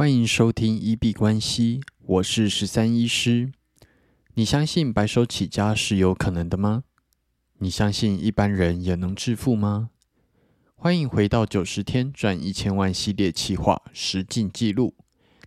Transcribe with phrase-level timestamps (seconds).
[0.00, 3.52] 欢迎收听一币关系，我是十三医师。
[4.32, 6.84] 你相信白手起家是有可能的吗？
[7.58, 9.90] 你相信一般人也能致富吗？
[10.74, 14.94] 欢迎回到九十天赚一千万系列企划实进记录，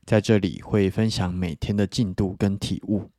[0.06, 3.10] 在这里会分享每天的进度跟体悟。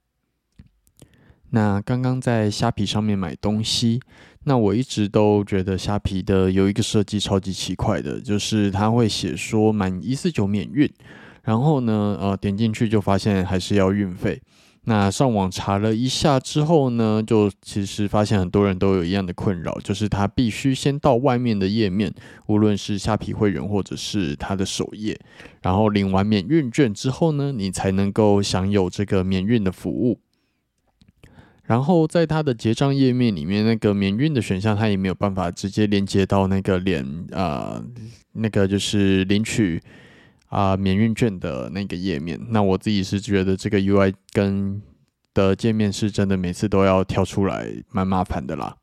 [1.55, 4.00] 那刚刚在虾皮上面买东西，
[4.43, 10.93] 那我一直都觉得虾皮的有一个设计超级奇怪的，就是它会写说满一四九免运，
[11.45, 14.43] 然后呢，呃，点进去就发现还是要运费。
[14.86, 22.13] 那上网查了一下之后呢，就其实发现很多人都有一样的困扰，就是他必须先到外面的页面，
[22.49, 25.16] 无论是虾皮会员或者是他的首页，
[25.63, 30.18] 然后领完免运券之后呢，你才能够享有这个免运的服务。
[31.67, 37.83] 然后在它的结账页面里面，那个免运的选项，它也没有办法直接连接到那个连啊，
[38.33, 39.83] 那个就是领取
[40.48, 42.39] 啊免运券的那个页面。
[42.50, 44.83] 那我自己是觉得这个 UI 跟
[45.33, 48.77] 的界面是真的每次都要跳出来，蛮麻烦的啦。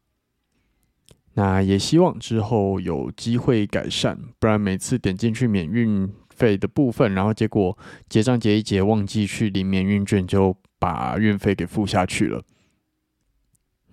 [1.36, 7.78] 那也希望之后有机会改善，不然每次点进去免运费的部分，然后结果
[8.10, 12.44] 结账结一结忘记去领免运券，就把运费给付下去了。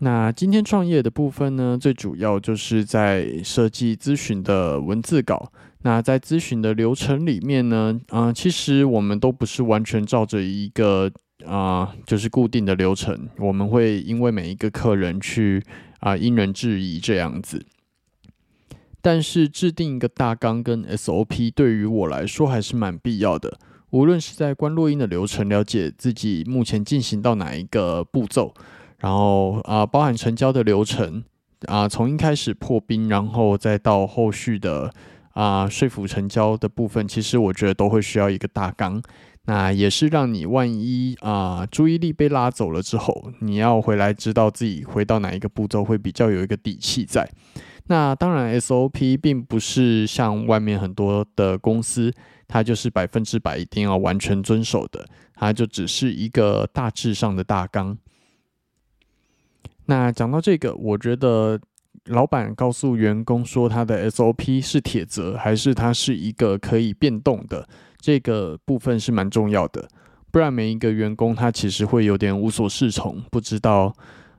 [0.01, 5.51] 那今天创业的部分呢，最主要就是在设计咨询的文字稿。
[5.83, 11.11] 那在咨询的流程里面呢，啊，其实我们都不是完全照着一个
[11.47, 13.29] 啊，就是固定的流程。
[13.39, 15.63] 我们会因为每一个客人去
[16.01, 17.65] 啊，因人制宜这样子。
[19.01, 23.59] 但是制定一个大纲跟 SOP 对于我来说还是蛮必要的。
[23.91, 28.53] 无论是在关录音的流程，了解自己目前进行到哪一个步骤。
[28.99, 31.23] 然后啊，包含成交的流程
[31.67, 34.93] 啊，从一开始破冰，然后再到后续的
[35.35, 39.03] 啊说服成交的部分，其实我觉得都会需要一个大纲。
[39.45, 47.27] 那也是让你万一啊注意力被拉走了之后，你要回来知道自己回到哪一个步骤会比较有一个底气在。
[47.87, 52.13] 那当然，SOP 并不是像外面很多的公司，
[52.47, 57.97] 它就是百分之百一定要完全遵守的，它就只是一个大致上的大纲。
[59.89, 61.59] 那讲到这个，我觉得
[62.05, 67.67] 老板告诉员工说他的 SOP 是铁则，还是它是一个可以变动的，
[67.99, 69.89] 这个部分是蛮重要的。
[70.31, 73.91] 不然每一个员工他其实会有点无所适从，不知道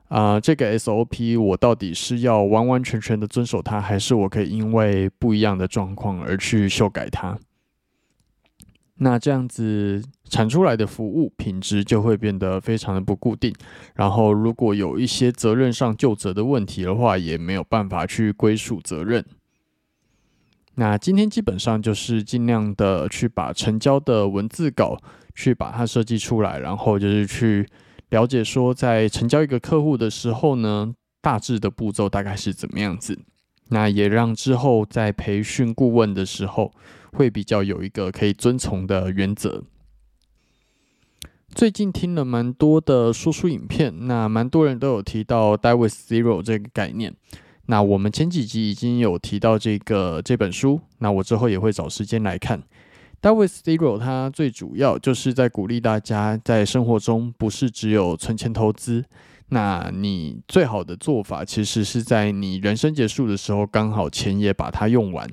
[0.10, 7.36] 啊这个 SOP 我到底是要完完全全的遵守它，还是我可以因为不一样的状况而去修改它。
[9.02, 13.56] 那这样子产出来的服务品质就会变得非常的不固定，
[13.96, 19.26] 然后如果有一些责任上就责的问题的话，也没有办法去归属责任。
[20.76, 24.98] 那今天基本上就是尽量的去把成交的文字稿
[25.34, 27.66] 去把它设计出来，然后就是去
[28.10, 33.18] 了解说在成交一个客户的时候呢，大致的步骤大概是怎么样子。
[33.70, 36.74] 那也让之后在培训顾问的时候。
[37.14, 39.64] 会比较有一个可以遵从的原则。
[41.56, 47.14] 最近听了蛮多的说书影片，那蛮多人都有提到 “die with zero” 这个概念。
[47.66, 52.62] 那我们前几集已经有提到这个这本书，那我之后也会找时间来看。
[53.22, 59.04] “die with zero” 它最主要就是在鼓励大家在生活中不是只有存钱投资，
[59.50, 65.28] 那你最好的做法其实是在你人生结束的时候，刚好钱也把它用完。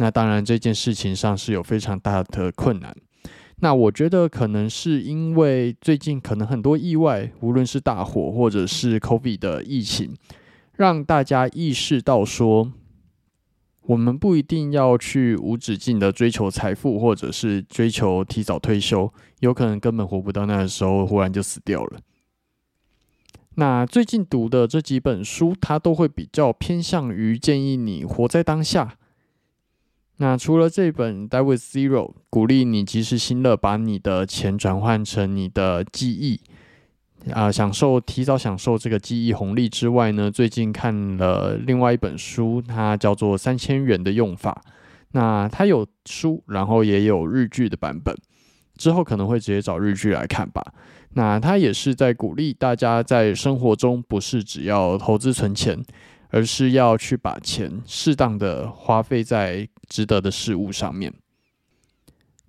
[0.00, 2.96] 那当然，这件事情上是有非常大的困难。
[3.56, 10.16] 那我觉得可能是因为最近可能很多意外，无论是大火或者是 COVID 的疫情，
[10.72, 12.72] 让大家意识到说，
[13.82, 22.00] 我们不一定要去无止境的追求财富，或者是追求提早退休，有可能根本活不到那个时候，忽然就死掉了。
[23.56, 28.96] 那最近读的这几本书，它都会比较偏向于建议你活在当下。
[30.22, 36.38] 那除了这本《Die with Zero》，鼓励你及时行乐，把你的钱转换成你的记忆，
[37.32, 44.62] 啊，享受提早享受这个记忆红利之外呢，最近看了另外一本书，它叫做《三千元的用法》。
[45.12, 48.14] 那它有书，然后也有日剧的版本，
[48.76, 50.62] 之后可能会直接找日剧来看吧。
[51.14, 55.82] 那它也是在鼓励大家在生活中不是只要投资存钱。
[56.30, 61.12] 而是要去把钱适当的花费在值得的事物上面。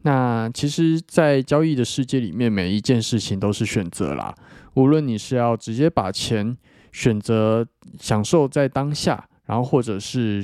[0.03, 4.33] 那其实，在交易的世界里面，每一件事情都是选择啦。
[4.73, 6.57] 无论你是要直接把钱
[6.91, 7.67] 选择
[7.99, 10.43] 享受在当下，然后或者是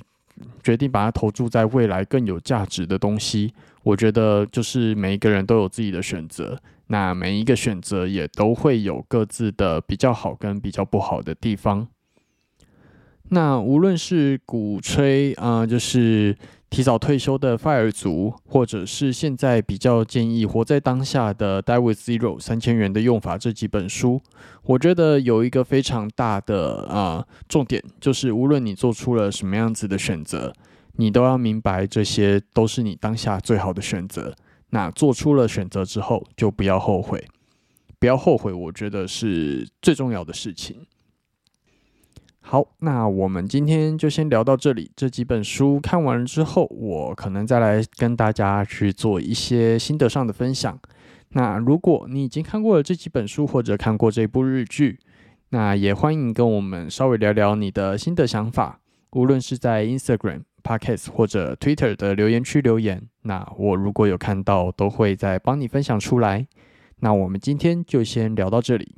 [0.61, 3.51] 决定把它投注在未来更有价值的东西，
[3.81, 11.87] 我觉得就是每一个人都有自己的选择，那每一个选择也都会有各自的比较好跟比较不好的地方。
[13.29, 16.35] 那无论是鼓吹啊，就是
[16.69, 24.21] 提早退休的 FIRE 族，或者是现在比较建议活在当下的 Die with Zero 三千元的用法这几本书，
[24.63, 30.53] 我觉得有一个非常大的啊重点，就是无论你做出了什么样子的选择。
[30.99, 34.33] 你都要明白，这些都是你当下最好的选择。
[34.71, 37.23] 那做出了选择之后，就不要后悔，
[37.99, 40.75] 不要后悔，我觉得是最重要的事情。
[42.49, 44.89] 好，那我们今天就先聊到这里。
[44.95, 50.79] 这几本书看完了之后，我可能再来跟大家去做一些心得上的分享。
[51.31, 54.97] 那如果你已经看过了这几本书，或者看过这部日剧，
[55.49, 58.79] 那也欢迎跟我们稍微聊聊你的心得想法，
[59.11, 60.43] 无论是在 Instagram。
[60.63, 66.47] Podcast 或者 Twitter 的留言区留言，那我如果有看到，都会再帮你分享出来。
[66.99, 68.95] 那我们今天就先聊到这里。